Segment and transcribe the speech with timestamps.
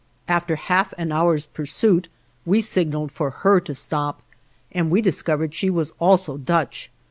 [0.27, 2.09] After half an hour's pursuit
[2.43, 4.23] we signaled for her to stop,
[4.71, 6.89] and we discovered she was also Dutch.